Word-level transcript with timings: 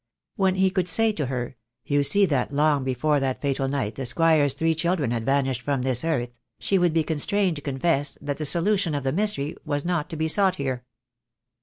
When 0.35 0.55
he 0.55 0.71
could 0.71 0.87
say 0.87 1.11
to 1.11 1.27
her, 1.27 1.57
"You 1.85 2.01
see 2.01 2.25
that 2.25 2.51
long 2.51 2.83
before 2.83 3.19
that 3.19 3.39
fatal 3.39 3.67
night 3.67 3.93
the 3.93 4.07
Squire's 4.07 4.55
three 4.55 4.73
children 4.73 5.11
had 5.11 5.27
vanished 5.27 5.61
from 5.61 5.83
this 5.83 6.03
earth," 6.03 6.33
she 6.57 6.79
would 6.79 6.91
be 6.91 7.03
constrained 7.03 7.57
to 7.57 7.61
confess 7.61 8.17
that 8.19 8.39
the 8.39 8.45
solution 8.47 8.95
of 8.95 9.03
the 9.03 9.11
mystery 9.11 9.55
was 9.63 9.85
not 9.85 10.09
to 10.09 10.15
be 10.15 10.27
sought 10.27 10.55
here. 10.55 10.85